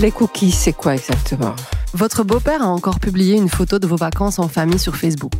[0.00, 1.56] Les cookies, c'est quoi exactement?
[1.92, 5.32] Votre beau-père a encore publié une photo de vos vacances en famille sur Facebook.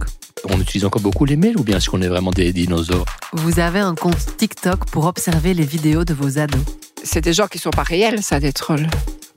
[0.48, 3.04] On utilise encore beaucoup les mails ou bien est-ce qu'on est vraiment des dinosaures?
[3.34, 6.60] Vous avez un compte TikTok pour observer les vidéos de vos ados.
[7.04, 8.88] C'est des gens qui sont pas réels, ça, des trolls.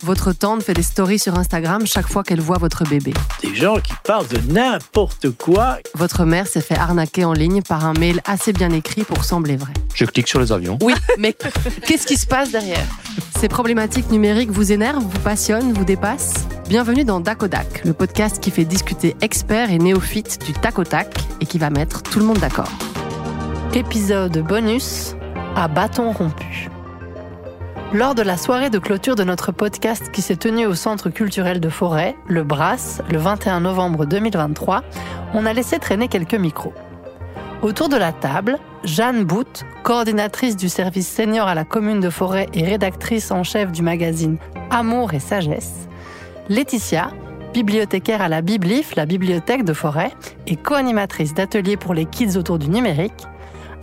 [0.04, 3.14] Votre tante fait des stories sur Instagram chaque fois qu'elle voit votre bébé.
[3.44, 5.78] Des gens qui parlent de n'importe quoi.
[5.94, 9.58] Votre mère s'est fait arnaquer en ligne par un mail assez bien écrit pour sembler
[9.58, 9.74] vrai.
[9.94, 10.80] Je clique sur les avions.
[10.82, 11.36] Oui, mais
[11.86, 12.84] qu'est-ce qui se passe derrière?
[13.40, 16.48] Ces problématiques numériques vous énervent, vous passionnent, vous dépassent?
[16.68, 21.16] Bienvenue dans Dakodak, le podcast qui fait discuter experts et néophytes du tac au tac
[21.42, 22.72] et qui va mettre tout le monde d'accord.
[23.76, 25.14] Épisode bonus
[25.56, 26.70] à bâton rompu.
[27.94, 31.60] Lors de la soirée de clôture de notre podcast qui s'est tenue au Centre culturel
[31.60, 34.82] de Forêt, le Brass, le 21 novembre 2023,
[35.34, 36.74] on a laissé traîner quelques micros.
[37.62, 42.48] Autour de la table, Jeanne Bout, coordinatrice du service senior à la commune de Forêt
[42.54, 44.38] et rédactrice en chef du magazine
[44.70, 45.90] Amour et Sagesse,
[46.48, 47.12] Laetitia,
[47.54, 50.14] bibliothécaire à la Biblif, la bibliothèque de Forêt,
[50.48, 53.28] et co-animatrice d'ateliers pour les kids autour du numérique,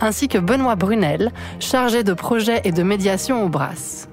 [0.01, 4.09] ainsi que Benoît Brunel, chargé de projet et de médiation au Brass.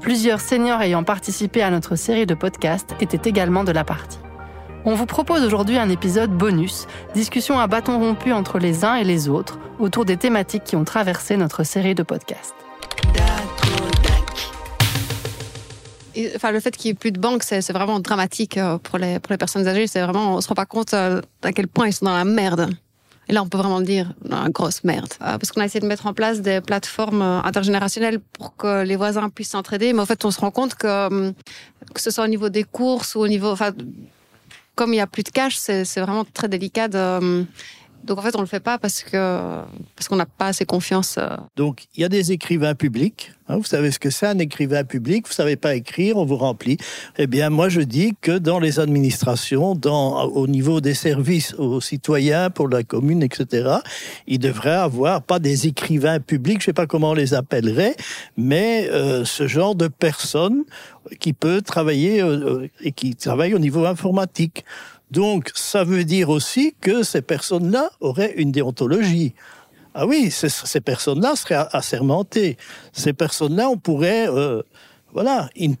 [0.00, 4.18] Plusieurs seniors ayant participé à notre série de podcasts étaient également de la partie.
[4.84, 9.04] On vous propose aujourd'hui un épisode bonus, discussion à bâton rompu entre les uns et
[9.04, 12.54] les autres autour des thématiques qui ont traversé notre série de podcasts.
[16.34, 19.18] Enfin, le fait qu'il n'y ait plus de banques, c'est vraiment dramatique euh, pour les,
[19.20, 19.86] personnes âgées.
[19.86, 22.24] C'est vraiment, on se rend pas compte euh, à quel point ils sont dans la
[22.24, 22.70] merde.
[23.28, 25.12] Et là, on peut vraiment dire, la grosse merde.
[25.20, 28.84] Euh, parce qu'on a essayé de mettre en place des plateformes euh, intergénérationnelles pour que
[28.84, 29.92] les voisins puissent s'entraider.
[29.92, 31.32] Mais en fait, on se rend compte que, euh,
[31.94, 33.72] que ce soit au niveau des courses ou au niveau, enfin,
[34.74, 37.44] comme il n'y a plus de cash, c'est vraiment très délicat de,
[38.04, 39.62] donc en fait, on le fait pas parce que
[39.96, 41.16] parce qu'on n'a pas assez confiance.
[41.18, 43.32] euh, Donc, il y a des écrivains publics.
[43.48, 45.26] hein, vous savez ce que c'est un écrivain public.
[45.26, 46.78] Vous savez pas écrire, on vous remplit.
[47.18, 51.80] Eh bien, moi, je dis que dans les administrations, dans, au niveau des services aux
[51.80, 53.76] citoyens, pour la commune, etc.,
[54.26, 57.96] il devrait avoir pas des écrivains publics, je sais pas comment on les appellerait,
[58.36, 60.64] mais euh, ce genre de personnes
[61.20, 64.64] qui peut travailler euh, euh, et qui travaille au niveau informatique.
[65.10, 69.34] Donc, ça veut dire aussi que ces personnes-là auraient une déontologie.
[69.94, 72.56] Ah oui, ces, personnes-là seraient assermentées.
[72.92, 74.62] Ces personnes-là, on pourrait, euh,
[75.12, 75.76] voilà, ils-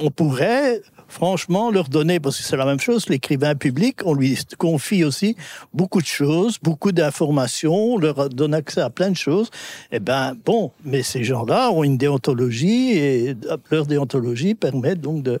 [0.00, 0.80] on pourrait
[1.12, 5.36] franchement leur donner, parce que c'est la même chose, l'écrivain public, on lui confie aussi
[5.74, 9.50] beaucoup de choses, beaucoup d'informations, on leur donne accès à plein de choses.
[9.92, 13.36] Eh ben, bon, mais ces gens-là ont une déontologie et
[13.70, 15.38] leur déontologie permet donc de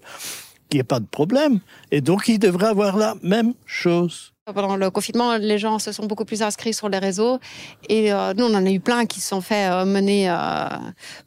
[0.72, 1.60] qu'il n'y ait pas de problème.
[1.90, 4.32] Et donc, ils devraient avoir la même chose.
[4.46, 7.38] Pendant le confinement, les gens se sont beaucoup plus inscrits sur les réseaux.
[7.90, 10.34] Et euh, nous, on en a eu plein qui se sont fait euh, mener euh,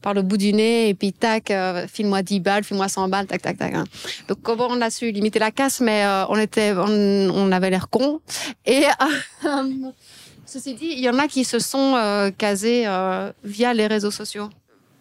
[0.02, 0.90] par le bout du nez.
[0.90, 1.54] Et puis, tac,
[1.94, 3.74] file-moi 10 balles, file-moi 100 balles, tac, tac, tac.
[3.76, 3.84] hein.
[4.28, 5.80] Donc, comment on a su limiter la casse?
[5.80, 8.20] Mais on, était, on, avait l'air con.
[8.66, 8.86] Et
[10.48, 12.86] ceci dit, il y en a qui se sont casés
[13.44, 14.50] via les réseaux sociaux.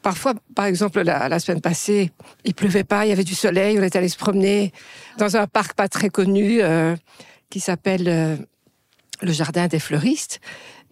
[0.04, 2.12] Parfois, par exemple, la, semaine passée,
[2.44, 4.70] il pleuvait pas, il y avait du soleil, on est allé se promener
[5.16, 6.94] dans un parc pas très connu euh,
[7.48, 8.36] qui s'appelle euh,
[9.22, 10.42] le Jardin des Fleuristes.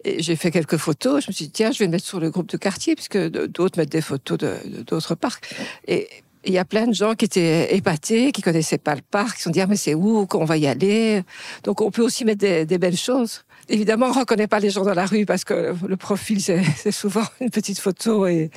[0.03, 1.25] Et j'ai fait quelques photos.
[1.25, 3.77] Je me suis dit, tiens, je vais mettre sur le groupe de quartier, puisque d'autres
[3.77, 4.39] mettent des photos
[4.87, 5.45] d'autres parcs.
[5.87, 6.09] Et
[6.43, 9.37] il y a plein de gens qui étaient épatés, qui connaissaient pas le parc, qui
[9.37, 11.21] se sont dit, ah, mais c'est où qu'on va y aller?
[11.63, 13.45] Donc, on peut aussi mettre des, des belles choses.
[13.69, 17.25] Évidemment, on reconnaît pas les gens dans la rue parce que le profil, c'est souvent
[17.41, 18.49] une petite photo et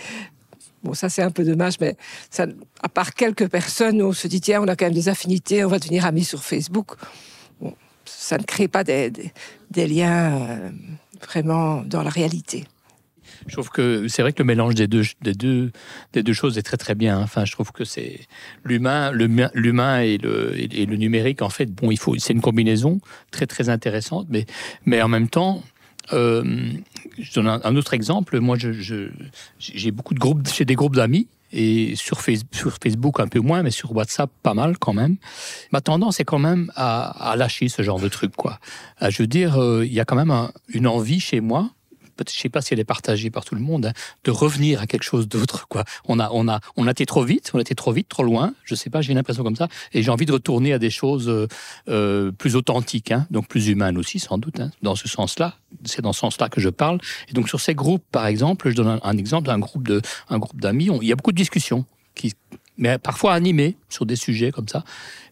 [0.82, 1.97] Bon, ça c'est un peu dommage, mais
[2.82, 5.69] à part quelques personnes, on se dit tiens, on a quand même des affinités, on
[5.69, 6.92] va devenir amis sur Facebook.
[8.04, 9.10] Ça ne crée pas des,
[9.75, 10.70] liens euh,
[11.26, 12.64] vraiment dans la réalité.
[13.47, 15.70] Je trouve que c'est vrai que le mélange des deux, des deux,
[16.12, 17.20] des deux choses est très très bien.
[17.20, 18.20] Enfin, je trouve que c'est
[18.64, 21.43] l'humain, l'humain et le, et le numérique.
[21.43, 23.00] En fait, bon, il faut, c'est une combinaison
[23.31, 24.47] très très intéressante, mais
[24.84, 25.62] mais en même temps.
[26.12, 26.71] Euh,
[27.19, 28.41] je donne un, autre exemple.
[28.41, 33.28] Moi, j'ai beaucoup de groupes, j'ai des groupes d'amis et sur, Face- sur Facebook un
[33.28, 35.17] peu moins, mais sur WhatsApp pas mal quand même.
[35.73, 38.58] Ma tendance est quand même à, lâcher ce genre de truc, quoi.
[38.99, 41.70] À, je veux dire, euh, il y a quand même un- une envie chez moi
[42.29, 43.93] je sais pas si elle est partagée par tout le monde, hein,
[44.25, 45.67] de revenir à quelque chose d'autre.
[46.07, 48.23] On a, on a, on a été trop vite, on a été trop vite, trop
[48.23, 48.55] loin.
[48.65, 50.91] Je sais pas, j'ai une impression comme ça, et j'ai envie de retourner à des
[50.91, 51.47] choses euh,
[51.89, 54.61] euh, plus authentiques, hein, donc plus humaines aussi, sans doute.
[54.61, 56.99] hein, dans ce sens-là, c'est dans ce sens-là que je parle.
[57.29, 60.39] Et donc sur ces groupes, par exemple, je donne un, exemple d'un groupe de, un
[60.39, 60.89] groupe d'amis.
[61.03, 61.85] Il y a beaucoup de discussions
[62.79, 64.85] mais parfois animées sur des sujets comme ça.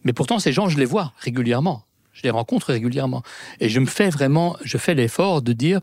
[0.04, 1.84] Mais pourtant, ces gens, je les vois régulièrement.
[2.14, 3.22] Je les rencontre régulièrement.
[3.60, 5.80] Et je me fais vraiment, je fais l'effort de dire,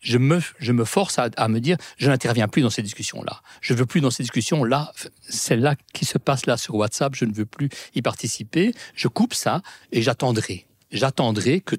[0.00, 3.42] je me, je me force à, à me dire, je n'interviens plus dans ces discussions-là.
[3.60, 4.92] Je veux plus dans ces discussions-là.
[5.28, 8.74] Celle-là qui se passe là sur WhatsApp, je ne veux plus y participer.
[8.94, 11.76] Je coupe ça et j'attendrai j'attendrai que,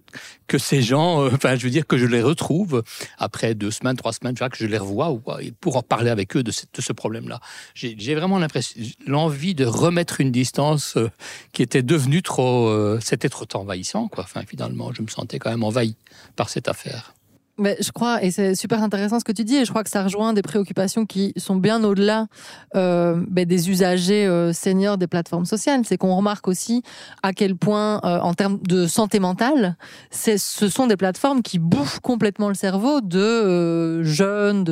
[0.48, 2.84] que ces gens, euh, enfin, je veux dire, que je les retrouve
[3.18, 5.22] après deux semaines, trois semaines, que je les revois ou,
[5.60, 7.40] pour en parler avec eux de, ce, de ce problème-là.
[7.74, 11.10] J'ai vraiment l'impression, l'envie de remettre une distance euh,
[11.54, 14.24] qui était devenue trop, euh, c'était trop envahissant, quoi.
[14.24, 15.96] Enfin, finalement, je me sentais quand même envahi
[16.36, 17.14] par cette affaire.
[17.58, 20.04] Je crois, et c'est super intéressant ce que tu dis, et je crois que ça
[20.04, 22.28] rejoint des préoccupations qui sont bien au-delà
[22.76, 25.82] euh, ben, des usagers euh, seniors des plateformes sociales.
[25.86, 26.84] C'est qu'on remarque aussi
[27.24, 29.78] à quel point, euh, en termes de santé mentale,
[30.12, 34.64] ce sont des plateformes qui bouffent complètement le cerveau de jeunes,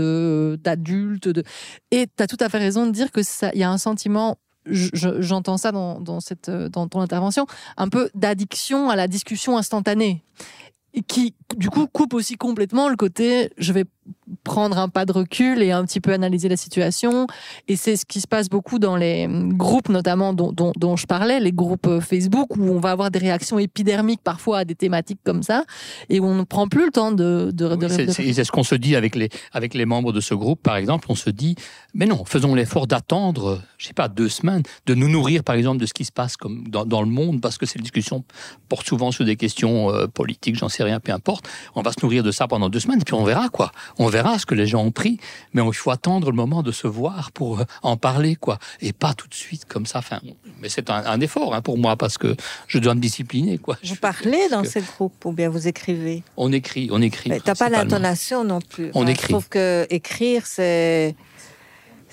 [0.57, 1.29] d'adultes.
[1.29, 1.43] De...
[1.91, 3.77] Et tu as tout à fait raison de dire que ça, il y a un
[3.77, 7.45] sentiment j'entends ça dans, dans, cette, dans ton intervention,
[7.75, 10.23] un peu d'addiction à la discussion instantanée
[11.01, 13.85] qui du coup coupe aussi complètement le côté je vais
[14.43, 17.27] prendre un pas de recul et un petit peu analyser la situation.
[17.67, 21.05] Et c'est ce qui se passe beaucoup dans les groupes, notamment dont, dont, dont, je
[21.05, 25.19] parlais, les groupes Facebook, où on va avoir des réactions épidermiques parfois à des thématiques
[25.23, 25.63] comme ça,
[26.09, 27.51] et où on ne prend plus le temps de...
[27.53, 30.33] de, oui, de c'est ce qu'on se dit avec les, avec les membres de ce
[30.33, 31.07] groupe, par exemple.
[31.09, 31.55] On se dit,
[31.93, 35.79] mais non, faisons l'effort d'attendre, je sais pas, deux semaines, de nous nourrir, par exemple,
[35.79, 38.23] de ce qui se passe comme dans, dans le monde, parce que ces discussions
[38.69, 41.47] portent souvent sur des questions euh, politiques, j'en sais rien, peu importe.
[41.75, 43.71] On va se nourrir de ça pendant deux semaines, et puis on verra, quoi.
[43.99, 45.19] On verra ce que les gens ont pris,
[45.53, 48.93] mais il faut attendre le moment de se voir pour euh, en parler, quoi, et
[48.93, 49.99] pas tout de suite comme ça.
[49.99, 50.19] Enfin,
[50.61, 52.35] mais c'est un, un, effort hein, pour moi parce que
[52.67, 53.77] je dois me discipliner, quoi.
[53.83, 54.67] Vous parlez dans que...
[54.67, 56.23] ces groupes ou bien vous écrivez?
[56.37, 57.31] On écrit, on écrit.
[57.43, 58.91] T'as pas l'intonation non plus.
[58.93, 59.27] On écrit.
[59.27, 61.15] Je trouve que écrire c'est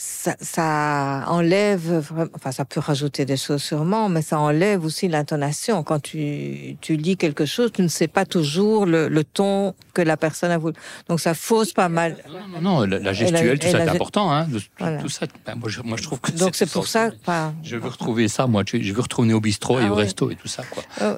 [0.02, 2.02] ça, ça, enlève,
[2.34, 5.82] enfin ça peut rajouter des choses sûrement, mais ça enlève aussi l'intonation.
[5.82, 10.00] Quand tu, tu lis quelque chose, tu ne sais pas toujours le, le, ton que
[10.00, 10.74] la personne a voulu.
[11.10, 12.16] Donc ça fausse pas mal.
[12.26, 14.32] Non, non, non la, la, gestuelle, tout ça est important.
[14.32, 15.02] Hein, de, voilà.
[15.02, 17.10] Tout ça, ben, moi, je, moi, je, trouve que Donc c'est pour ça.
[17.20, 18.62] Enfin, je veux retrouver ça, moi.
[18.66, 20.62] Je veux retourner au bistrot ah, et au resto et tout ça.
[20.62, 20.82] quoi.
[20.98, 21.16] Ah.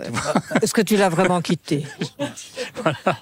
[0.60, 1.86] Est-ce que tu l'as vraiment quitté?
[2.82, 3.16] Voilà.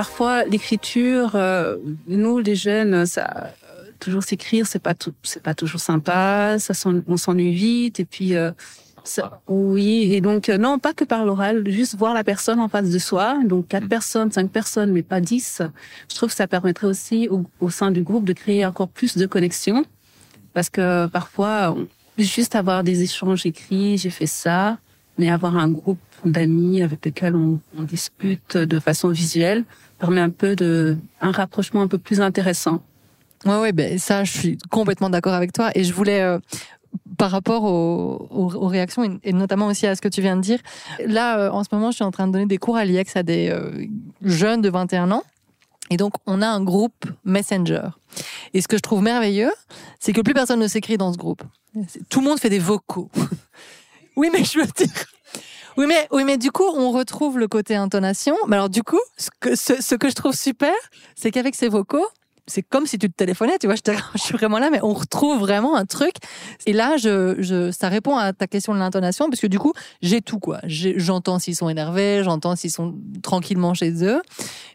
[0.00, 1.76] Parfois l'écriture, euh,
[2.06, 3.50] nous les jeunes, ça,
[3.98, 6.72] toujours s'écrire, c'est pas tout, c'est pas toujours sympa, ça
[7.06, 8.50] on s'ennuie vite et puis euh,
[9.04, 12.68] ça, oui et donc euh, non pas que par l'oral, juste voir la personne en
[12.68, 15.60] face de soi, donc quatre personnes, cinq personnes, mais pas dix.
[16.08, 19.18] Je trouve que ça permettrait aussi au, au sein du groupe de créer encore plus
[19.18, 19.84] de connexions
[20.54, 21.86] parce que parfois on,
[22.16, 24.78] juste avoir des échanges écrits, j'ai fait ça,
[25.18, 29.64] mais avoir un groupe d'amis avec lesquels on, on, discute de façon visuelle
[29.98, 32.82] permet un peu de un rapprochement un peu plus intéressant.
[33.46, 35.70] Ouais, ouais, ben ça, je suis complètement d'accord avec toi.
[35.74, 36.38] Et je voulais, euh,
[37.16, 40.58] par rapport aux, réactions et notamment aussi à ce que tu viens de dire,
[41.06, 43.16] là, euh, en ce moment, je suis en train de donner des cours à l'IEX
[43.16, 43.86] à des euh,
[44.22, 45.22] jeunes de 21 ans.
[45.90, 47.88] Et donc, on a un groupe Messenger.
[48.54, 49.52] Et ce que je trouve merveilleux,
[49.98, 51.42] c'est que plus personne ne s'écrit dans ce groupe.
[52.08, 53.10] Tout le monde fait des vocaux.
[54.20, 55.06] oui, mais je veux dire.
[55.78, 58.36] Oui mais, oui, mais du coup, on retrouve le côté intonation.
[58.48, 60.74] Mais alors, du coup, ce que, je trouve super,
[61.14, 62.06] c'est qu'avec ces vocaux,
[62.46, 65.38] c'est comme si tu te téléphonais, tu vois, je, suis vraiment là, mais on retrouve
[65.38, 66.16] vraiment un truc.
[66.66, 66.96] Et là,
[67.72, 69.72] ça répond à ta question de l'intonation, parce que du coup,
[70.02, 70.60] j'ai tout, quoi.
[70.66, 74.20] J'entends s'ils sont énervés, j'entends s'ils sont tranquillement chez eux.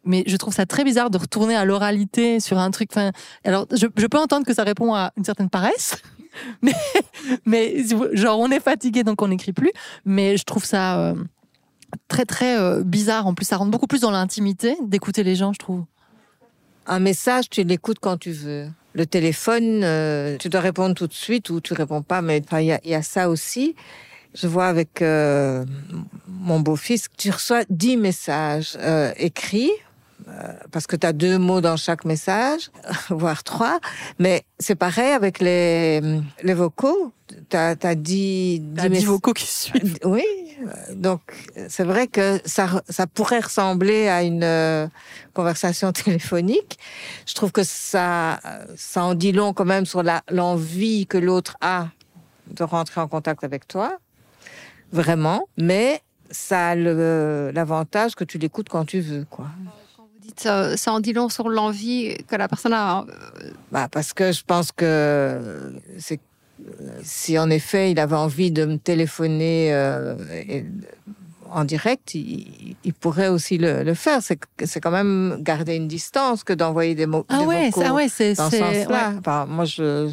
[0.05, 2.89] Mais je trouve ça très bizarre de retourner à l'oralité sur un truc.
[2.91, 3.11] Enfin,
[3.43, 5.97] alors, je peux entendre que ça répond à une certaine paresse.
[6.61, 6.73] Mais,
[7.45, 7.83] mais
[8.13, 9.71] genre, on est fatigué, donc on n'écrit plus.
[10.05, 11.15] Mais je trouve ça euh,
[12.07, 13.27] très, très euh, bizarre.
[13.27, 15.85] En plus, ça rentre beaucoup plus dans l'intimité d'écouter les gens, je trouve.
[16.87, 18.67] Un message, tu l'écoutes quand tu veux.
[18.93, 22.61] Le téléphone, euh, tu dois répondre tout de suite ou tu réponds pas, mais il
[22.61, 23.75] y, y, a ça aussi.
[24.33, 28.77] Je vois avec mon beau-fils, tu reçois dix messages
[29.17, 29.71] écrits,
[30.71, 32.71] parce que tu as deux mots dans chaque message,
[33.09, 33.79] voire trois,
[34.19, 36.01] mais c'est pareil avec les,
[36.43, 37.11] les vocaux.
[37.49, 39.97] Tu as, as, dix, dix vocaux qui suivent.
[40.03, 40.23] Oui,
[40.93, 41.21] donc
[41.69, 44.87] c'est vrai que ça, ça pourrait ressembler à une euh,
[45.33, 46.77] conversation téléphonique.
[47.25, 48.39] Je trouve que ça,
[48.75, 51.89] ça en dit long quand même sur l'envie que l'autre a
[52.47, 53.97] de rentrer en contact avec toi,
[54.91, 59.47] vraiment, mais ça a l'avantage que tu l'écoutes quand tu veux, quoi.
[60.37, 63.05] Ça, ça en dit long sur l'envie que la personne a.
[63.71, 66.19] Bah parce que je pense que c'est
[67.03, 70.65] si en effet il avait envie de me téléphoner euh, et,
[71.51, 74.19] en direct, il, il, pourrait aussi le, le faire.
[74.21, 77.25] C'est quand même garder une distance que d'envoyer des mots.
[77.29, 79.09] Ah des ouais, vocaux ah ouais, c'est dans ce sens-là.
[79.11, 79.15] Ouais.
[79.19, 80.09] Enfin, moi, je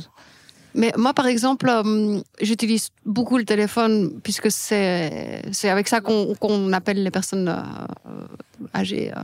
[0.74, 7.02] Mais moi, par exemple, euh, j'utilise beaucoup le téléphone puisque c'est avec ça qu'on appelle
[7.02, 8.26] les personnes euh,
[8.74, 9.12] âgées.
[9.14, 9.20] euh.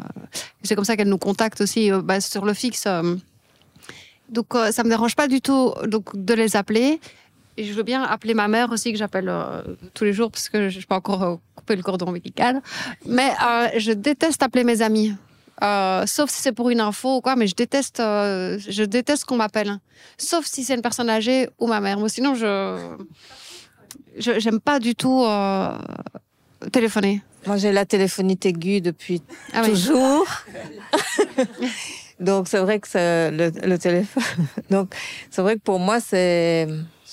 [0.62, 2.86] c'est comme ça qu'elles nous contactent aussi bah, sur le fixe.
[4.28, 7.00] Donc, ça me dérange pas du tout de les appeler.
[7.56, 9.32] Et je veux bien appeler ma mère aussi, que j'appelle
[9.94, 12.60] tous les jours parce que je n'ai pas encore coupé le cordon médical.
[13.06, 13.30] Mais
[13.78, 15.14] je déteste appeler mes amis.
[15.62, 19.24] Euh, sauf si c'est pour une info ou quoi, mais je déteste, euh, je déteste
[19.24, 19.78] qu'on m'appelle.
[20.16, 21.98] Sauf si c'est une personne âgée ou ma mère.
[21.98, 22.96] Moi, sinon, je
[24.16, 25.76] j'aime pas du tout euh,
[26.72, 27.22] téléphoner.
[27.46, 29.22] Moi, j'ai la téléphonite aiguë depuis
[29.52, 29.70] Ah oui.
[29.70, 30.26] toujours.
[32.20, 34.22] Donc, c'est vrai que c'est le, le téléphone.
[34.70, 34.94] Donc,
[35.30, 36.66] c'est vrai que pour moi, c'est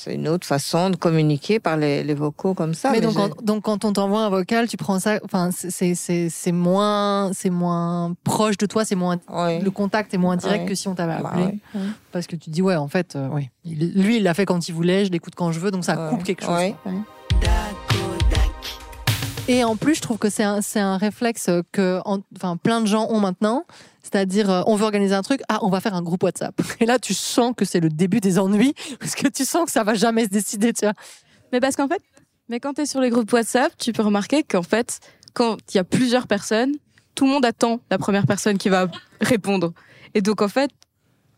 [0.05, 2.91] c'est une autre façon de communiquer par les, les vocaux comme ça.
[2.91, 5.19] mais donc, quand, donc quand on t'envoie un vocal, tu prends ça.
[5.23, 9.59] Enfin, c'est- c'est c'est- c'est moins c'est moins proche de toi, c'est moins Oui.
[9.59, 11.59] le contact est moins direct que si on t'avait Bah, appelé.
[11.73, 11.81] Oui.
[12.11, 13.49] Parce que tu te dis ouais, en fait, euh, oui.
[13.65, 16.23] Lui, il l'a fait quand il voulait, je l'écoute quand je veux, donc ça coupe
[16.23, 16.73] quelque chose.
[19.47, 22.87] Et en plus, je trouve que c'est un, un réflexe que en- enfin, plein de
[22.87, 23.65] gens ont maintenant.
[24.01, 26.59] C'est-à-dire, euh, on veut organiser un truc, ah, on va faire un groupe WhatsApp.
[26.79, 29.71] Et là, tu sens que c'est le début des ennuis, parce que tu sens que
[29.71, 30.93] ça va jamais se décider, tu vois.
[31.51, 32.01] Mais parce qu'en fait,
[32.49, 34.99] mais quand tu es sur les groupes WhatsApp, tu peux remarquer qu'en fait,
[35.33, 36.73] quand il y a plusieurs personnes,
[37.13, 38.87] tout le monde attend la première personne qui va
[39.21, 39.73] répondre.
[40.15, 40.71] Et donc, en fait,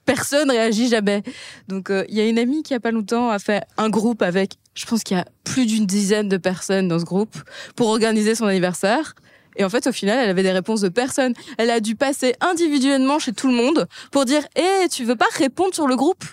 [0.05, 1.23] personne réagit jamais.
[1.67, 4.21] Donc, euh, il y a une amie qui, a pas longtemps, a fait un groupe
[4.21, 7.35] avec, je pense qu'il y a plus d'une dizaine de personnes dans ce groupe
[7.75, 9.15] pour organiser son anniversaire.
[9.55, 11.33] Et en fait, au final, elle avait des réponses de personne.
[11.57, 15.25] Elle a dû passer individuellement chez tout le monde pour dire Hé, tu veux pas
[15.33, 16.23] répondre sur le groupe?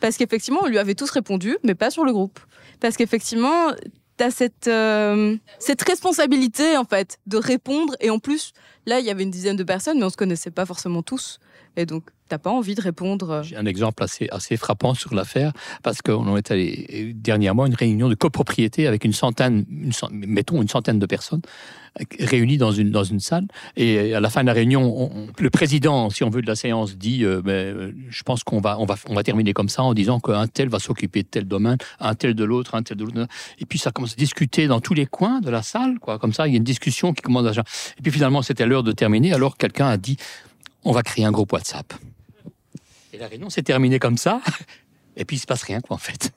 [0.00, 2.38] Parce qu'effectivement, on lui avait tous répondu, mais pas sur le groupe.
[2.78, 3.72] Parce qu'effectivement,
[4.16, 7.96] tu as cette, euh, cette responsabilité, en fait, de répondre.
[8.00, 8.52] Et en plus,
[8.86, 11.38] là, il y avait une dizaine de personnes, mais on se connaissait pas forcément tous.
[11.76, 13.42] Et donc, t'as pas envie de répondre.
[13.44, 17.74] J'ai un exemple assez, assez frappant sur l'affaire, parce qu'on est allé dernièrement à une
[17.74, 19.64] réunion de copropriété avec une centaine,
[20.10, 21.40] mettons une centaine de personnes
[22.20, 23.46] réunies dans une, dans une salle.
[23.76, 26.56] Et à la fin de la réunion, on- le président, si on veut, de la
[26.56, 29.68] séance dit euh, ben, euh, Je pense qu'on va, on va, on va terminer comme
[29.68, 32.82] ça en disant qu'un tel va s'occuper de tel domaine, un tel de l'autre, un
[32.82, 33.18] tel de l'autre.
[33.58, 36.18] Et puis ça commence à discuter dans tous les coins de la salle, quoi.
[36.18, 37.60] Comme ça, il y a une discussion qui commence à.
[37.60, 40.16] Et puis finalement, c'était de terminer, alors quelqu'un a dit
[40.84, 41.92] On va créer un groupe WhatsApp.
[43.12, 44.40] Et la réunion s'est terminée comme ça,
[45.16, 46.32] et puis il se passe rien, quoi, en fait.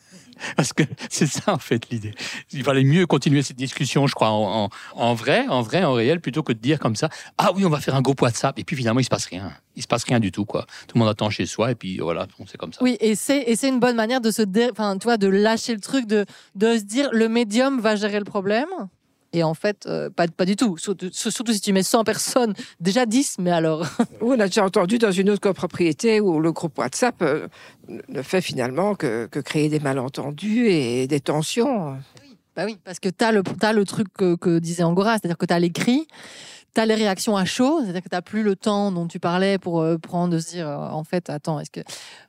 [0.58, 2.14] Parce que c'est ça, en fait, l'idée.
[2.52, 6.44] Il valait mieux continuer cette discussion, je crois, en, vrai, en vrai, en réel, plutôt
[6.44, 8.76] que de dire comme ça, ah oui, on va faire un groupe WhatsApp, et puis
[8.76, 9.54] finalement, il se passe rien.
[9.78, 10.66] Il se passe rien du tout, quoi.
[10.88, 12.84] Tout le monde attend chez soi, et puis voilà, c'est comme ça.
[12.84, 15.80] Oui, et c'est une bonne manière de se dé- enfin, tu vois, de lâcher le
[15.80, 16.26] truc, de
[16.60, 18.68] se dire le médium va gérer le problème.
[19.36, 20.78] Et en fait, euh, pas, pas du tout.
[20.78, 23.86] Surtout, surtout si tu mets 100 personnes, déjà 10, mais alors.
[24.22, 27.48] On a déjà entendu dans une autre copropriété où le groupe WhatsApp euh,
[28.08, 31.98] ne fait finalement que, que créer des malentendus et des tensions.
[32.56, 35.54] Bah oui, parce que tu as le, truc que, que disait Angora, c'est-à-dire que tu
[35.54, 36.08] as l'écrit,
[36.76, 39.58] tu as les réactions à chaud, c'est-à-dire que tu plus le temps dont tu parlais
[39.58, 41.82] pour euh, prendre, de se dire, euh, en fait, attends, est-ce que.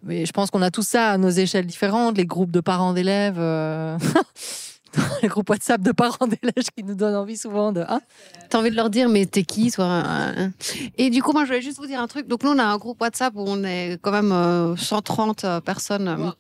[0.03, 2.93] Mais je pense qu'on a tout ça à nos échelles différentes, les groupes de parents
[2.93, 3.99] d'élèves, euh,
[5.23, 7.85] les groupes WhatsApp de parents d'élèves qui nous donnent envie souvent de.
[7.89, 8.01] Hein
[8.49, 10.53] T'as envie de leur dire, mais t'es qui, toi hein
[10.97, 12.27] Et du coup, moi, je voulais juste vous dire un truc.
[12.29, 15.61] Donc, nous, on a un groupe WhatsApp où on est quand même euh, 130 euh,
[15.61, 16.09] personnes.
[16.09, 16.31] euh,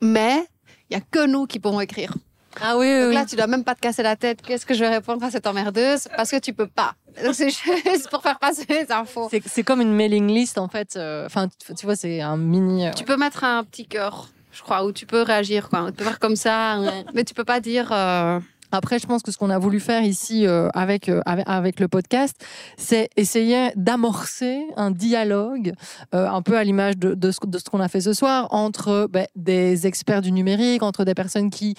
[0.00, 0.46] Mais
[0.90, 2.12] il y a que nous qui pourrons écrire.
[2.60, 4.42] ah oui, Donc là, tu dois même pas te casser la tête.
[4.42, 6.08] Qu'est-ce que je vais répondre à cette emmerdeuse?
[6.16, 6.94] Parce que tu peux pas.
[7.24, 9.28] Donc, c'est juste pour faire passer les infos.
[9.30, 10.96] C'est, comme une mailing list en fait.
[10.96, 12.86] euh, Enfin, tu- vois, c'est un mini.
[12.88, 15.68] euh, Tu peux mettre un petit cœur, je crois, où tu peux réagir.
[15.68, 15.86] Quoi.
[15.88, 16.78] Tu peux faire comme ça,
[17.14, 17.90] mais tu peux pas dire.
[17.92, 18.40] euh,
[18.72, 21.88] Après, je pense que ce qu'on a voulu faire ici euh, avec, euh, avec, le
[21.88, 22.34] podcast,
[22.78, 25.72] c'est essayer d'amorcer un dialogue,
[26.12, 27.38] un peu à l'image de, ce,
[27.70, 31.74] qu'on a fait ce soir, entre ben, des experts du numérique, entre des personnes qui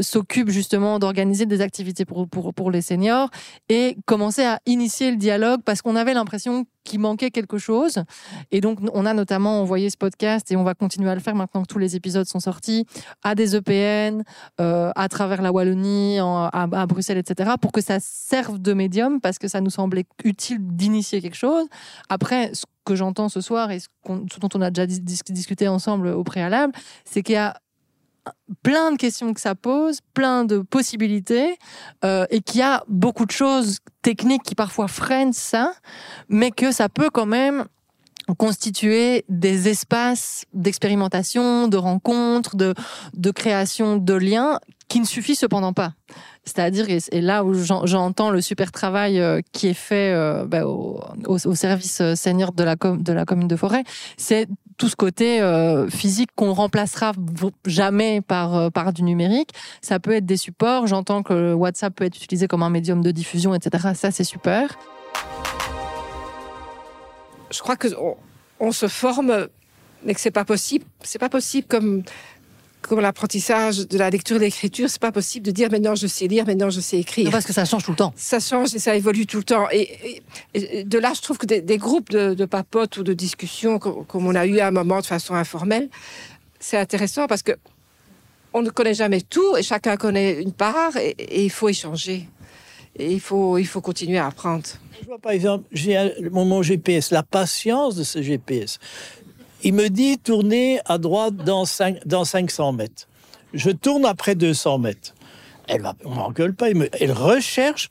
[0.00, 3.28] s'occupent justement d'organiser des activités pour, pour, pour les seniors,
[3.68, 8.02] et commencer à initier le dialogue parce qu'on avait l'impression qu'il manquait quelque chose.
[8.50, 11.34] Et donc, on a notamment envoyé ce podcast, et on va continuer à le faire
[11.34, 12.86] maintenant que tous les épisodes sont sortis,
[13.22, 14.24] à des EPN,
[14.60, 19.38] euh, à travers la Wallonie, à, Bruxelles, etc., pour que ça serve de médium, parce
[19.38, 21.66] que ça nous semblait utile d'initier quelque chose.
[22.08, 23.88] Après, ce que j'entends ce soir et ce,
[24.40, 26.72] dont on a déjà dis- dis- discuté ensemble au préalable,
[27.04, 27.54] c'est qu'il y a
[28.62, 31.56] plein de questions que ça pose, plein de possibilités,
[32.04, 35.72] euh, et qu'il y a beaucoup de choses techniques qui parfois freinent ça,
[36.28, 37.64] mais que ça peut quand même
[38.36, 42.74] constituer des espaces d'expérimentation, de rencontres, de,
[43.14, 45.94] de création de liens qui ne suffit cependant pas.
[46.44, 50.66] C'est-à-dire, et là où j'en- j'entends le super travail euh, qui est fait euh, bah,
[50.66, 53.84] au, service senior de la, de la commune de Forêt,
[54.16, 57.12] c'est tout ce côté euh, physique qu'on remplacera
[57.66, 59.50] jamais par, euh, par du numérique.
[59.82, 60.86] Ça peut être des supports.
[60.86, 63.90] J'entends que WhatsApp peut être utilisé comme un médium de diffusion, etc.
[63.94, 64.78] Ça, c'est super.
[67.50, 68.16] je crois que on,
[68.60, 69.48] on se forme,
[70.04, 70.84] mais que c'est pas possible.
[71.02, 72.02] C'est pas possible comme
[72.82, 74.88] comme l'apprentissage de la lecture et de l'écriture.
[74.88, 77.30] C'est pas possible de dire maintenant je sais lire, maintenant je sais écrire.
[77.30, 78.12] Parce que ça change tout le temps.
[78.16, 79.66] Ça change et ça évolue tout le temps.
[79.70, 80.22] Et,
[80.54, 83.12] et- et de là, je trouve que des, des groupes de, de papotes ou de
[83.12, 85.88] discussions, co- comme on a eu à un moment de façon informelle,
[86.60, 87.52] c'est intéressant parce que
[88.54, 92.28] on ne connaît jamais tout et chacun connaît une part et, et il faut échanger.
[93.00, 94.64] Et il faut, il faut continuer à apprendre.
[95.00, 95.96] Je vois, par exemple, j'ai
[96.32, 98.78] mon GPS, la patience de ce GPS.
[99.64, 103.08] Il me dit tourner à droite dans, cinq- dans 500 mètres.
[103.54, 105.14] Je tourne après 200 mètres.
[105.66, 106.68] Elle on m'engueule pas.
[106.70, 107.88] elle recherche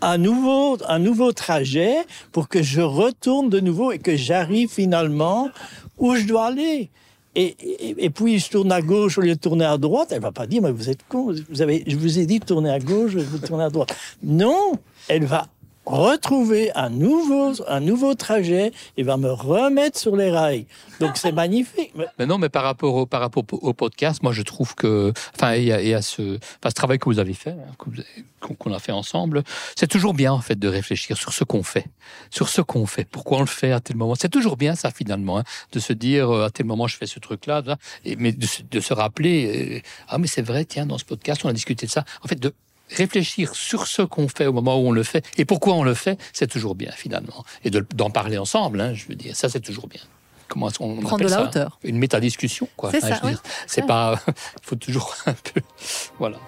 [0.00, 1.96] un nouveau, un nouveau trajet
[2.32, 5.50] pour que je retourne de nouveau et que j'arrive finalement
[5.98, 6.90] où je dois aller.
[7.34, 10.08] Et puis je tourne à gauche au lieu de tourner à droite.
[10.10, 11.34] Elle va pas dire, mais vous êtes con.
[11.50, 13.94] Vous avez, je vous ai dit de tourner à gauche, vous tournez à droite.
[14.22, 14.72] Non,
[15.08, 15.46] elle va
[15.86, 20.66] retrouver un nouveau, un nouveau trajet et va me remettre sur les rails.
[21.00, 21.92] Donc c'est magnifique.
[22.18, 25.52] Mais non, mais par rapport au, par rapport au, podcast, moi je trouve que, enfin,
[25.52, 27.74] et à, et à ce, enfin, ce travail que vous avez fait, hein,
[28.58, 29.42] qu'on a fait ensemble,
[29.76, 31.86] c'est toujours bien en fait de réfléchir sur ce qu'on fait,
[32.30, 34.14] sur ce qu'on fait, pourquoi on le fait à tel moment?
[34.14, 37.06] C'est toujours bien ça finalement, hein, de se dire euh, à tel moment je fais
[37.06, 37.62] ce truc-là,
[38.18, 41.42] mais de, se- de se rappeler, euh, ah mais c'est vrai, tiens, dans ce podcast
[41.44, 42.04] on a discuté de ça.
[42.24, 42.52] En fait, de
[42.90, 45.94] réfléchir sur ce qu'on fait au moment où on le fait et pourquoi on le
[45.94, 47.44] fait, c'est toujours bien finalement.
[47.64, 50.00] Et de- d'en parler ensemble, hein, je veux dire, ça c'est toujours bien.
[50.48, 51.78] Comment est-ce qu'on Prendre appelle de la ça hauteur.
[51.82, 52.92] Une métadiscussion, quoi.
[52.92, 53.32] C'est Enfin, ça, je veux oui.
[53.32, 54.20] dire, C'est pas.
[54.28, 55.60] Il faut toujours un peu.
[56.20, 56.38] Voilà.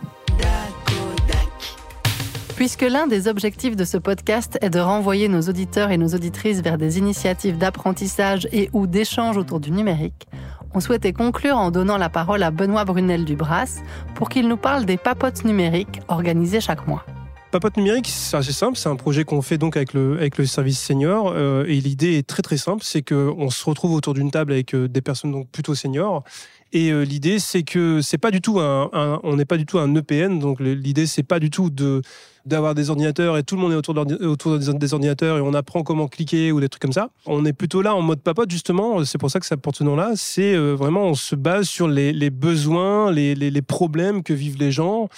[2.57, 6.61] Puisque l'un des objectifs de ce podcast est de renvoyer nos auditeurs et nos auditrices
[6.61, 10.27] vers des initiatives d'apprentissage et ou d'échange autour du numérique,
[10.75, 13.81] on souhaitait conclure en donnant la parole à Benoît Brunel Dubras
[14.15, 17.05] pour qu'il nous parle des papotes numériques organisées chaque mois.
[17.51, 18.77] Papote numérique, c'est assez simple.
[18.77, 21.33] C'est un projet qu'on fait donc avec le, service senior.
[21.35, 22.83] euh, et l'idée est très très simple.
[22.85, 26.25] C'est qu'on se retrouve autour d'une table avec euh, des personnes donc plutôt seniors.
[26.73, 29.79] Et euh, l'idée, c'est que c'est pas du tout un, on n'est pas du tout
[29.79, 30.39] un EPN.
[30.39, 32.03] Donc l'idée, c'est pas du tout de
[32.47, 35.53] d'avoir des ordinateurs et tout le monde est autour, d'ordi- autour des ordinateurs et on
[35.53, 37.11] apprend comment cliquer ou des trucs comme ça.
[37.27, 39.05] On est plutôt là en mode papote justement.
[39.05, 40.13] C'est pour ça que ça porte ce nom-là.
[40.17, 45.09] C'est euh, vraiment on se base sur les, besoins, les problèmes que vivent les gens.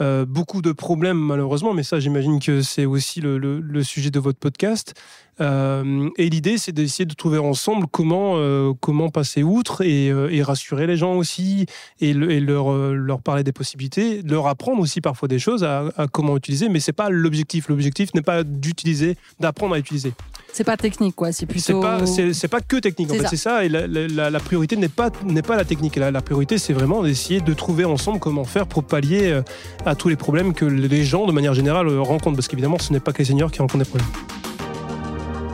[0.00, 4.38] Euh, beaucoup de problèmes malheureusement, mais ça j'imagine que c'est aussi le, sujet de votre
[4.38, 4.94] podcast.
[5.40, 10.86] Euh, et l'idée c'est d'essayer de trouver ensemble comment, euh, comment passer outre et, rassurer
[10.86, 11.66] les gens aussi
[12.00, 15.84] et, le- et leur, leur parler des possibilités, leur apprendre aussi parfois des choses à,
[15.96, 17.68] à comment utiliser, mais c'est pas l'objectif.
[17.68, 20.12] L'objectif n'est pas d'utiliser, d'apprendre à utiliser.
[20.56, 21.32] C'est pas technique, quoi.
[21.32, 21.80] C'est C'est plutôt.
[21.80, 23.30] pas, c'est, c'est pas que technique, en C'est fait, ça.
[23.30, 23.64] c'est ça.
[23.64, 25.96] Et la, la- la- la priorité n'est pas, n'est pas la technique.
[25.96, 29.42] La, la priorité, c'est vraiment d'essayer de trouver ensemble comment faire pour pallier euh,
[29.84, 32.36] à tous les problèmes que les gens, de manière générale, euh, rencontrent.
[32.36, 34.08] Parce qu'évidemment, ce n'est pas que les seniors qui rencontrent des problèmes.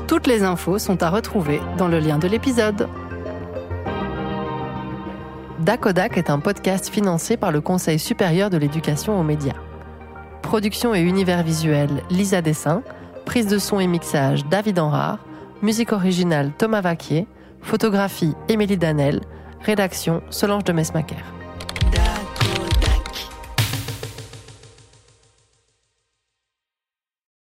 [0.07, 2.87] Toutes les infos sont à retrouver dans le lien de l'épisode.
[5.61, 9.55] Dakodak est un podcast financé par le Conseil supérieur de l'éducation aux médias.
[10.43, 12.83] Production et univers visuel Lisa Dessin,
[13.31, 15.21] prise de son et mixage David Enrard,
[15.63, 17.29] musique originale Thomas Vaquier,
[17.63, 19.21] photographie Émilie Danel,
[19.65, 21.15] rédaction Solange de Mesmaquer.